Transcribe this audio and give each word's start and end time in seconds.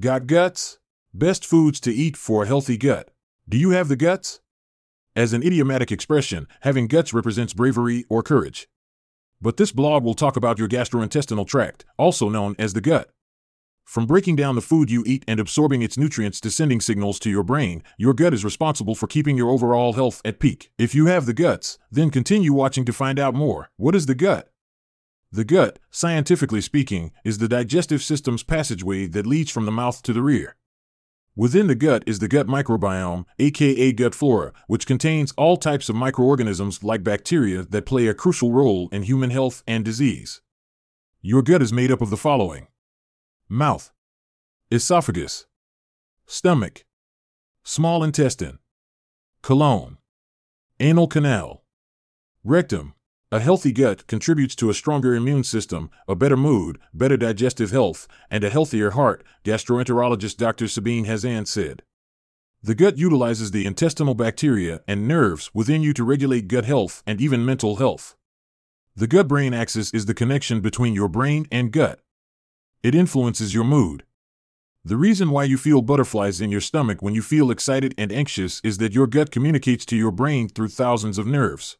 Got 0.00 0.28
guts? 0.28 0.78
Best 1.12 1.44
foods 1.44 1.80
to 1.80 1.92
eat 1.92 2.16
for 2.16 2.44
a 2.44 2.46
healthy 2.46 2.76
gut. 2.76 3.10
Do 3.48 3.58
you 3.58 3.70
have 3.70 3.88
the 3.88 3.96
guts? 3.96 4.38
As 5.16 5.32
an 5.32 5.42
idiomatic 5.42 5.90
expression, 5.90 6.46
having 6.60 6.86
guts 6.86 7.12
represents 7.12 7.52
bravery 7.52 8.04
or 8.08 8.22
courage. 8.22 8.68
But 9.42 9.56
this 9.56 9.72
blog 9.72 10.04
will 10.04 10.14
talk 10.14 10.36
about 10.36 10.56
your 10.56 10.68
gastrointestinal 10.68 11.48
tract, 11.48 11.84
also 11.96 12.28
known 12.28 12.54
as 12.60 12.74
the 12.74 12.80
gut. 12.80 13.10
From 13.84 14.06
breaking 14.06 14.36
down 14.36 14.54
the 14.54 14.60
food 14.60 14.88
you 14.88 15.02
eat 15.04 15.24
and 15.26 15.40
absorbing 15.40 15.82
its 15.82 15.98
nutrients 15.98 16.40
to 16.42 16.50
sending 16.52 16.80
signals 16.80 17.18
to 17.18 17.28
your 17.28 17.42
brain, 17.42 17.82
your 17.96 18.14
gut 18.14 18.32
is 18.32 18.44
responsible 18.44 18.94
for 18.94 19.08
keeping 19.08 19.36
your 19.36 19.50
overall 19.50 19.94
health 19.94 20.22
at 20.24 20.38
peak. 20.38 20.70
If 20.78 20.94
you 20.94 21.06
have 21.06 21.26
the 21.26 21.34
guts, 21.34 21.76
then 21.90 22.10
continue 22.10 22.52
watching 22.52 22.84
to 22.84 22.92
find 22.92 23.18
out 23.18 23.34
more. 23.34 23.70
What 23.78 23.96
is 23.96 24.06
the 24.06 24.14
gut? 24.14 24.48
The 25.30 25.44
gut, 25.44 25.78
scientifically 25.90 26.62
speaking, 26.62 27.12
is 27.22 27.38
the 27.38 27.48
digestive 27.48 28.02
system's 28.02 28.42
passageway 28.42 29.06
that 29.08 29.26
leads 29.26 29.50
from 29.50 29.66
the 29.66 29.72
mouth 29.72 30.02
to 30.02 30.14
the 30.14 30.22
rear. 30.22 30.56
Within 31.36 31.66
the 31.66 31.74
gut 31.74 32.02
is 32.06 32.18
the 32.18 32.28
gut 32.28 32.46
microbiome, 32.46 33.24
aka 33.38 33.92
gut 33.92 34.14
flora, 34.14 34.52
which 34.66 34.86
contains 34.86 35.32
all 35.36 35.56
types 35.56 35.88
of 35.88 35.94
microorganisms 35.94 36.82
like 36.82 37.04
bacteria 37.04 37.62
that 37.62 37.86
play 37.86 38.06
a 38.06 38.14
crucial 38.14 38.52
role 38.52 38.88
in 38.90 39.02
human 39.02 39.30
health 39.30 39.62
and 39.66 39.84
disease. 39.84 40.40
Your 41.20 41.42
gut 41.42 41.62
is 41.62 41.72
made 41.72 41.92
up 41.92 42.00
of 42.00 42.10
the 42.10 42.16
following. 42.16 42.66
Mouth, 43.48 43.92
esophagus, 44.70 45.46
stomach, 46.26 46.84
small 47.62 48.02
intestine, 48.02 48.58
colon, 49.42 49.98
anal 50.80 51.06
canal, 51.06 51.64
rectum, 52.42 52.94
a 53.30 53.40
healthy 53.40 53.72
gut 53.72 54.06
contributes 54.06 54.56
to 54.56 54.70
a 54.70 54.74
stronger 54.74 55.14
immune 55.14 55.44
system, 55.44 55.90
a 56.08 56.14
better 56.14 56.36
mood, 56.36 56.78
better 56.94 57.16
digestive 57.18 57.70
health, 57.70 58.08
and 58.30 58.42
a 58.42 58.48
healthier 58.48 58.92
heart, 58.92 59.22
gastroenterologist 59.44 60.38
Dr. 60.38 60.66
Sabine 60.66 61.04
Hazan 61.04 61.46
said. 61.46 61.82
The 62.62 62.74
gut 62.74 62.96
utilizes 62.96 63.50
the 63.50 63.66
intestinal 63.66 64.14
bacteria 64.14 64.80
and 64.88 65.06
nerves 65.06 65.50
within 65.52 65.82
you 65.82 65.92
to 65.92 66.04
regulate 66.04 66.48
gut 66.48 66.64
health 66.64 67.02
and 67.06 67.20
even 67.20 67.44
mental 67.44 67.76
health. 67.76 68.16
The 68.96 69.06
gut 69.06 69.28
brain 69.28 69.52
axis 69.52 69.92
is 69.92 70.06
the 70.06 70.14
connection 70.14 70.62
between 70.62 70.94
your 70.94 71.08
brain 71.08 71.46
and 71.52 71.70
gut. 71.70 72.00
It 72.82 72.94
influences 72.94 73.52
your 73.52 73.64
mood. 73.64 74.04
The 74.84 74.96
reason 74.96 75.30
why 75.30 75.44
you 75.44 75.58
feel 75.58 75.82
butterflies 75.82 76.40
in 76.40 76.50
your 76.50 76.62
stomach 76.62 77.02
when 77.02 77.14
you 77.14 77.20
feel 77.20 77.50
excited 77.50 77.94
and 77.98 78.10
anxious 78.10 78.62
is 78.64 78.78
that 78.78 78.94
your 78.94 79.06
gut 79.06 79.30
communicates 79.30 79.84
to 79.86 79.96
your 79.96 80.12
brain 80.12 80.48
through 80.48 80.68
thousands 80.68 81.18
of 81.18 81.26
nerves. 81.26 81.76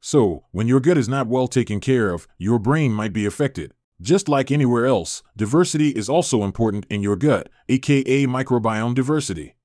So, 0.00 0.44
when 0.50 0.66
your 0.66 0.80
gut 0.80 0.96
is 0.96 1.08
not 1.08 1.26
well 1.26 1.46
taken 1.46 1.78
care 1.78 2.12
of, 2.12 2.26
your 2.38 2.58
brain 2.58 2.92
might 2.92 3.12
be 3.12 3.26
affected. 3.26 3.74
Just 4.00 4.30
like 4.30 4.50
anywhere 4.50 4.86
else, 4.86 5.22
diversity 5.36 5.90
is 5.90 6.08
also 6.08 6.42
important 6.42 6.86
in 6.88 7.02
your 7.02 7.16
gut, 7.16 7.50
aka 7.68 8.26
microbiome 8.26 8.94
diversity. 8.94 9.56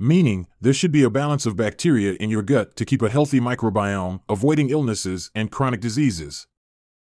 Meaning, 0.00 0.48
there 0.60 0.72
should 0.72 0.90
be 0.90 1.04
a 1.04 1.10
balance 1.10 1.46
of 1.46 1.54
bacteria 1.54 2.14
in 2.14 2.28
your 2.28 2.42
gut 2.42 2.74
to 2.74 2.84
keep 2.84 3.02
a 3.02 3.08
healthy 3.08 3.38
microbiome, 3.38 4.20
avoiding 4.28 4.70
illnesses 4.70 5.30
and 5.32 5.52
chronic 5.52 5.80
diseases. 5.80 6.48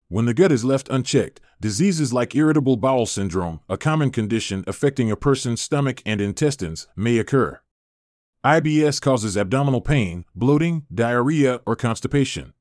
When 0.08 0.26
the 0.26 0.36
gut 0.36 0.52
is 0.52 0.64
left 0.64 0.88
unchecked, 0.90 1.42
diseases 1.60 2.14
like 2.14 2.36
irritable 2.36 2.78
bowel 2.78 3.08
syndrome, 3.08 3.62
a 3.68 3.76
common 3.76 4.12
condition 4.12 4.64
affecting 4.68 5.10
a 5.10 5.16
person's 5.16 5.62
stomach 5.62 6.04
and 6.06 6.22
intestines, 6.22 6.88
may 6.96 7.18
occur. 7.18 7.60
IBS 8.46 9.02
causes 9.02 9.36
abdominal 9.36 9.82
pain, 9.82 10.24
bloating, 10.36 10.86
diarrhea, 10.94 11.62
or 11.66 11.76
constipation. 11.76 12.54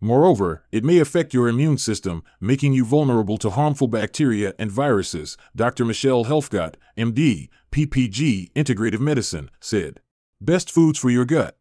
Moreover, 0.00 0.64
it 0.72 0.84
may 0.84 1.00
affect 1.00 1.34
your 1.34 1.48
immune 1.48 1.76
system, 1.76 2.24
making 2.40 2.72
you 2.72 2.86
vulnerable 2.86 3.36
to 3.36 3.50
harmful 3.50 3.88
bacteria 3.88 4.54
and 4.58 4.72
viruses, 4.72 5.36
Dr. 5.54 5.84
Michelle 5.84 6.24
Helfgott, 6.24 6.76
MD, 6.96 7.50
PPG, 7.70 8.52
Integrative 8.54 9.00
Medicine, 9.00 9.50
said. 9.60 10.00
Best 10.40 10.70
foods 10.70 10.98
for 10.98 11.10
your 11.10 11.26
gut. 11.26 11.58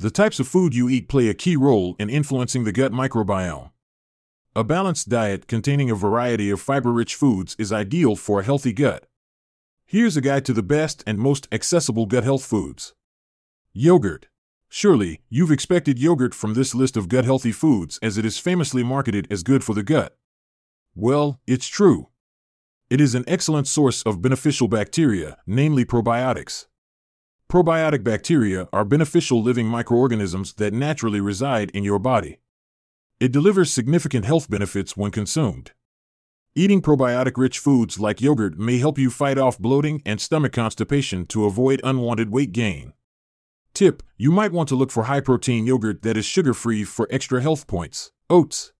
The 0.00 0.10
types 0.10 0.40
of 0.40 0.48
food 0.48 0.74
you 0.74 0.88
eat 0.88 1.08
play 1.08 1.28
a 1.28 1.34
key 1.34 1.54
role 1.54 1.94
in 2.00 2.10
influencing 2.10 2.64
the 2.64 2.72
gut 2.72 2.90
microbiome. 2.90 3.70
A 4.56 4.64
balanced 4.64 5.08
diet 5.08 5.46
containing 5.46 5.92
a 5.92 5.94
variety 5.94 6.50
of 6.50 6.60
fiber 6.60 6.90
rich 6.90 7.14
foods 7.14 7.54
is 7.56 7.72
ideal 7.72 8.16
for 8.16 8.40
a 8.40 8.44
healthy 8.44 8.72
gut. 8.72 9.06
Here's 9.86 10.16
a 10.16 10.22
guide 10.22 10.44
to 10.46 10.54
the 10.54 10.62
best 10.62 11.04
and 11.06 11.18
most 11.18 11.46
accessible 11.52 12.06
gut 12.06 12.24
health 12.24 12.44
foods. 12.44 12.94
Yogurt. 13.72 14.28
Surely, 14.68 15.20
you've 15.28 15.50
expected 15.50 15.98
yogurt 15.98 16.34
from 16.34 16.54
this 16.54 16.74
list 16.74 16.96
of 16.96 17.08
gut 17.08 17.24
healthy 17.24 17.52
foods 17.52 17.98
as 18.02 18.16
it 18.16 18.24
is 18.24 18.38
famously 18.38 18.82
marketed 18.82 19.28
as 19.30 19.42
good 19.42 19.62
for 19.62 19.74
the 19.74 19.82
gut. 19.82 20.16
Well, 20.94 21.40
it's 21.46 21.68
true. 21.68 22.08
It 22.88 23.00
is 23.00 23.14
an 23.14 23.24
excellent 23.28 23.68
source 23.68 24.02
of 24.02 24.22
beneficial 24.22 24.68
bacteria, 24.68 25.36
namely 25.46 25.84
probiotics. 25.84 26.66
Probiotic 27.50 28.02
bacteria 28.02 28.68
are 28.72 28.84
beneficial 28.84 29.42
living 29.42 29.66
microorganisms 29.66 30.54
that 30.54 30.72
naturally 30.72 31.20
reside 31.20 31.70
in 31.70 31.84
your 31.84 31.98
body. 31.98 32.40
It 33.20 33.32
delivers 33.32 33.70
significant 33.70 34.24
health 34.24 34.48
benefits 34.48 34.96
when 34.96 35.10
consumed. 35.10 35.72
Eating 36.56 36.80
probiotic 36.80 37.36
rich 37.36 37.58
foods 37.58 37.98
like 37.98 38.20
yogurt 38.20 38.56
may 38.56 38.78
help 38.78 38.96
you 38.96 39.10
fight 39.10 39.38
off 39.38 39.58
bloating 39.58 40.00
and 40.06 40.20
stomach 40.20 40.52
constipation 40.52 41.26
to 41.26 41.46
avoid 41.46 41.80
unwanted 41.82 42.30
weight 42.30 42.52
gain. 42.52 42.92
Tip 43.72 44.04
You 44.16 44.30
might 44.30 44.52
want 44.52 44.68
to 44.68 44.76
look 44.76 44.92
for 44.92 45.04
high 45.04 45.20
protein 45.20 45.66
yogurt 45.66 46.02
that 46.02 46.16
is 46.16 46.24
sugar 46.24 46.54
free 46.54 46.84
for 46.84 47.08
extra 47.10 47.42
health 47.42 47.66
points. 47.66 48.12
Oats. 48.30 48.72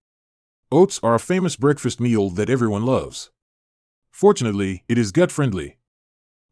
Oats 0.71 1.01
are 1.03 1.17
a 1.17 1.19
famous 1.19 1.57
breakfast 1.57 1.99
meal 1.99 2.31
that 2.31 2.49
everyone 2.49 2.87
loves. 2.87 3.33
Fortunately, 4.12 4.85
it 4.89 4.97
is 4.97 5.11
gut 5.11 5.33
friendly. 5.33 5.79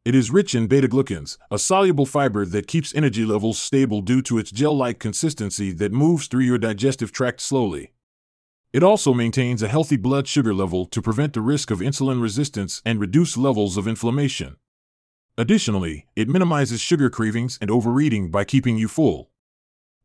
It 0.04 0.16
is 0.16 0.32
rich 0.32 0.56
in 0.56 0.66
beta 0.66 0.88
glucans, 0.88 1.38
a 1.52 1.58
soluble 1.60 2.04
fiber 2.04 2.44
that 2.46 2.66
keeps 2.66 2.96
energy 2.96 3.24
levels 3.24 3.60
stable 3.60 4.00
due 4.00 4.22
to 4.22 4.38
its 4.38 4.50
gel 4.50 4.76
like 4.76 4.98
consistency 4.98 5.70
that 5.70 5.92
moves 5.92 6.26
through 6.26 6.42
your 6.42 6.58
digestive 6.58 7.12
tract 7.12 7.40
slowly. 7.40 7.91
It 8.72 8.82
also 8.82 9.12
maintains 9.12 9.62
a 9.62 9.68
healthy 9.68 9.96
blood 9.96 10.26
sugar 10.26 10.54
level 10.54 10.86
to 10.86 11.02
prevent 11.02 11.34
the 11.34 11.42
risk 11.42 11.70
of 11.70 11.80
insulin 11.80 12.22
resistance 12.22 12.80
and 12.86 12.98
reduce 12.98 13.36
levels 13.36 13.76
of 13.76 13.86
inflammation. 13.86 14.56
Additionally, 15.36 16.06
it 16.16 16.28
minimizes 16.28 16.80
sugar 16.80 17.10
cravings 17.10 17.58
and 17.60 17.70
overeating 17.70 18.30
by 18.30 18.44
keeping 18.44 18.78
you 18.78 18.88
full. 18.88 19.30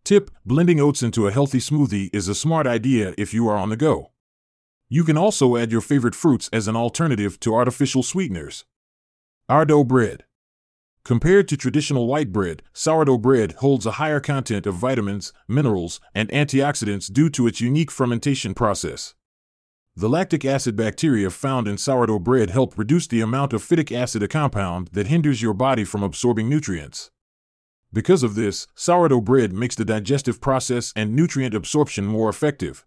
Tip 0.03 0.31
Blending 0.45 0.81
oats 0.81 1.01
into 1.01 1.28
a 1.28 1.31
healthy 1.31 1.59
smoothie 1.59 2.09
is 2.13 2.28
a 2.28 2.35
smart 2.35 2.67
idea 2.67 3.13
if 3.17 3.33
you 3.33 3.47
are 3.47 3.57
on 3.57 3.69
the 3.69 3.78
go. 3.78 4.11
You 4.89 5.03
can 5.03 5.17
also 5.17 5.57
add 5.57 5.72
your 5.72 5.81
favorite 5.81 6.16
fruits 6.16 6.49
as 6.51 6.67
an 6.67 6.75
alternative 6.75 7.39
to 7.41 7.55
artificial 7.55 8.03
sweeteners. 8.03 8.66
Sourdough 9.49 9.84
bread. 9.85 10.23
Compared 11.07 11.47
to 11.47 11.56
traditional 11.56 12.06
white 12.06 12.34
bread, 12.34 12.62
sourdough 12.73 13.19
bread 13.19 13.53
holds 13.59 13.85
a 13.85 13.91
higher 13.91 14.19
content 14.19 14.68
of 14.68 14.75
vitamins, 14.75 15.31
minerals, 15.47 16.01
and 16.13 16.28
antioxidants 16.31 17.09
due 17.09 17.29
to 17.29 17.47
its 17.47 17.62
unique 17.62 17.90
fermentation 17.90 18.53
process. 18.53 19.16
The 19.96 20.09
lactic 20.09 20.44
acid 20.44 20.75
bacteria 20.75 21.29
found 21.29 21.66
in 21.66 21.78
sourdough 21.78 22.19
bread 22.19 22.50
help 22.50 22.78
reduce 22.78 23.07
the 23.07 23.22
amount 23.22 23.53
of 23.53 23.63
phytic 23.63 23.90
acid, 23.90 24.22
a 24.22 24.28
compound 24.28 24.90
that 24.91 25.07
hinders 25.07 25.41
your 25.41 25.53
body 25.53 25.85
from 25.85 26.03
absorbing 26.03 26.50
nutrients. 26.50 27.09
Because 27.94 28.22
of 28.22 28.35
this, 28.35 28.67
sourdough 28.75 29.22
bread 29.22 29.53
makes 29.53 29.78
the 29.78 29.85
digestive 29.85 30.41
process 30.41 30.91
and 30.94 31.16
nutrient 31.16 31.56
absorption 31.56 32.06
more 32.06 32.28
effective. 32.28 32.85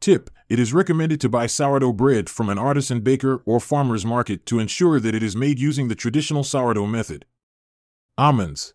Tip 0.00 0.30
It 0.48 0.58
is 0.58 0.74
recommended 0.74 1.20
to 1.20 1.28
buy 1.28 1.46
sourdough 1.46 1.92
bread 1.92 2.28
from 2.28 2.48
an 2.48 2.58
artisan 2.58 3.02
baker 3.02 3.40
or 3.46 3.60
farmer's 3.60 4.04
market 4.04 4.46
to 4.46 4.58
ensure 4.58 4.98
that 4.98 5.14
it 5.14 5.22
is 5.22 5.36
made 5.36 5.60
using 5.60 5.86
the 5.86 5.94
traditional 5.94 6.42
sourdough 6.42 6.88
method. 6.88 7.24
Almonds. 8.18 8.72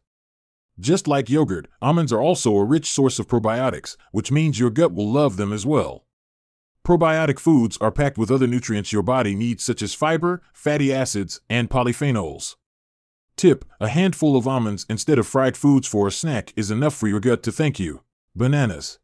Just 0.79 1.07
like 1.07 1.27
yogurt, 1.27 1.67
almonds 1.81 2.13
are 2.13 2.21
also 2.21 2.55
a 2.57 2.63
rich 2.63 2.87
source 2.87 3.17
of 3.17 3.27
probiotics, 3.27 3.97
which 4.11 4.31
means 4.31 4.59
your 4.59 4.69
gut 4.69 4.93
will 4.93 5.11
love 5.11 5.37
them 5.37 5.51
as 5.51 5.65
well. 5.65 6.05
Probiotic 6.85 7.39
foods 7.39 7.75
are 7.81 7.91
packed 7.91 8.19
with 8.19 8.29
other 8.29 8.45
nutrients 8.45 8.93
your 8.93 9.01
body 9.01 9.33
needs, 9.33 9.63
such 9.63 9.81
as 9.81 9.95
fiber, 9.95 10.43
fatty 10.53 10.93
acids, 10.93 11.41
and 11.49 11.71
polyphenols. 11.71 12.55
Tip 13.35 13.65
A 13.79 13.87
handful 13.87 14.37
of 14.37 14.47
almonds 14.47 14.85
instead 14.87 15.17
of 15.17 15.25
fried 15.25 15.57
foods 15.57 15.87
for 15.87 16.05
a 16.07 16.11
snack 16.11 16.53
is 16.55 16.69
enough 16.69 16.93
for 16.93 17.07
your 17.07 17.19
gut 17.19 17.41
to 17.41 17.51
thank 17.51 17.79
you. 17.79 18.03
Bananas. 18.35 18.99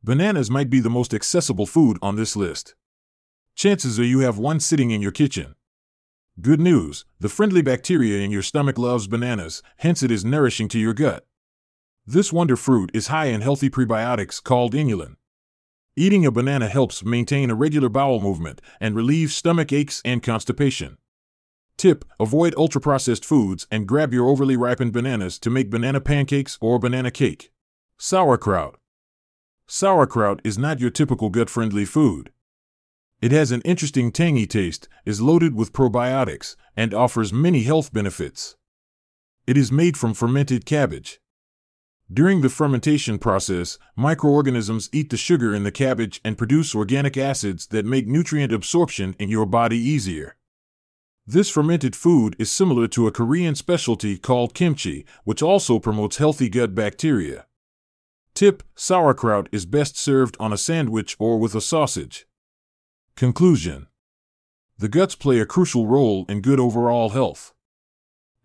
Bananas 0.00 0.48
might 0.48 0.70
be 0.70 0.78
the 0.78 0.88
most 0.88 1.12
accessible 1.12 1.66
food 1.66 1.98
on 2.00 2.14
this 2.14 2.36
list. 2.36 2.76
Chances 3.56 3.98
are 3.98 4.04
you 4.04 4.20
have 4.20 4.38
one 4.38 4.60
sitting 4.60 4.92
in 4.92 5.02
your 5.02 5.10
kitchen. 5.10 5.56
Good 6.38 6.60
news 6.60 7.06
the 7.18 7.30
friendly 7.30 7.62
bacteria 7.62 8.20
in 8.22 8.30
your 8.30 8.42
stomach 8.42 8.76
loves 8.76 9.06
bananas, 9.06 9.62
hence, 9.78 10.02
it 10.02 10.10
is 10.10 10.22
nourishing 10.22 10.68
to 10.68 10.78
your 10.78 10.92
gut. 10.92 11.24
This 12.06 12.30
wonder 12.30 12.56
fruit 12.56 12.90
is 12.92 13.06
high 13.06 13.26
in 13.26 13.40
healthy 13.40 13.70
prebiotics 13.70 14.44
called 14.44 14.74
inulin. 14.74 15.16
Eating 15.96 16.26
a 16.26 16.30
banana 16.30 16.68
helps 16.68 17.02
maintain 17.02 17.48
a 17.48 17.54
regular 17.54 17.88
bowel 17.88 18.20
movement 18.20 18.60
and 18.82 18.94
relieve 18.94 19.32
stomach 19.32 19.72
aches 19.72 20.02
and 20.04 20.22
constipation. 20.22 20.98
Tip 21.78 22.04
Avoid 22.20 22.54
ultra 22.58 22.82
processed 22.82 23.24
foods 23.24 23.66
and 23.70 23.88
grab 23.88 24.12
your 24.12 24.28
overly 24.28 24.58
ripened 24.58 24.92
bananas 24.92 25.38
to 25.38 25.48
make 25.48 25.70
banana 25.70 26.02
pancakes 26.02 26.58
or 26.60 26.78
banana 26.78 27.10
cake. 27.10 27.50
Sauerkraut. 27.96 28.76
Sauerkraut 29.66 30.42
is 30.44 30.58
not 30.58 30.80
your 30.80 30.90
typical 30.90 31.30
gut 31.30 31.48
friendly 31.48 31.86
food. 31.86 32.30
It 33.22 33.32
has 33.32 33.50
an 33.50 33.62
interesting 33.62 34.12
tangy 34.12 34.46
taste, 34.46 34.88
is 35.06 35.22
loaded 35.22 35.54
with 35.54 35.72
probiotics, 35.72 36.54
and 36.76 36.92
offers 36.92 37.32
many 37.32 37.62
health 37.62 37.92
benefits. 37.92 38.56
It 39.46 39.56
is 39.56 39.72
made 39.72 39.96
from 39.96 40.12
fermented 40.12 40.66
cabbage. 40.66 41.20
During 42.12 42.42
the 42.42 42.50
fermentation 42.50 43.18
process, 43.18 43.78
microorganisms 43.96 44.90
eat 44.92 45.10
the 45.10 45.16
sugar 45.16 45.54
in 45.54 45.64
the 45.64 45.72
cabbage 45.72 46.20
and 46.24 46.38
produce 46.38 46.74
organic 46.74 47.16
acids 47.16 47.66
that 47.68 47.86
make 47.86 48.06
nutrient 48.06 48.52
absorption 48.52 49.16
in 49.18 49.28
your 49.28 49.46
body 49.46 49.78
easier. 49.78 50.36
This 51.26 51.50
fermented 51.50 51.96
food 51.96 52.36
is 52.38 52.52
similar 52.52 52.86
to 52.88 53.08
a 53.08 53.12
Korean 53.12 53.56
specialty 53.56 54.18
called 54.18 54.54
kimchi, 54.54 55.04
which 55.24 55.42
also 55.42 55.80
promotes 55.80 56.18
healthy 56.18 56.48
gut 56.48 56.74
bacteria. 56.74 57.46
Tip 58.34 58.62
Sauerkraut 58.76 59.48
is 59.50 59.66
best 59.66 59.96
served 59.96 60.36
on 60.38 60.52
a 60.52 60.58
sandwich 60.58 61.16
or 61.18 61.38
with 61.38 61.54
a 61.54 61.60
sausage. 61.60 62.26
Conclusion 63.16 63.86
The 64.76 64.90
guts 64.90 65.14
play 65.14 65.40
a 65.40 65.46
crucial 65.46 65.86
role 65.86 66.26
in 66.28 66.42
good 66.42 66.60
overall 66.60 67.08
health. 67.08 67.54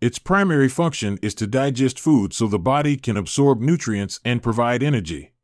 Its 0.00 0.18
primary 0.18 0.70
function 0.70 1.18
is 1.20 1.34
to 1.34 1.46
digest 1.46 2.00
food 2.00 2.32
so 2.32 2.46
the 2.46 2.58
body 2.58 2.96
can 2.96 3.18
absorb 3.18 3.60
nutrients 3.60 4.18
and 4.24 4.42
provide 4.42 4.82
energy. 4.82 5.34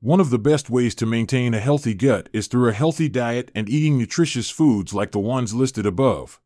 One 0.00 0.18
of 0.18 0.30
the 0.30 0.38
best 0.40 0.68
ways 0.68 0.96
to 0.96 1.06
maintain 1.06 1.54
a 1.54 1.60
healthy 1.60 1.94
gut 1.94 2.28
is 2.32 2.48
through 2.48 2.68
a 2.68 2.72
healthy 2.72 3.08
diet 3.08 3.52
and 3.54 3.68
eating 3.68 3.96
nutritious 3.96 4.50
foods 4.50 4.92
like 4.92 5.12
the 5.12 5.20
ones 5.20 5.54
listed 5.54 5.86
above. 5.86 6.40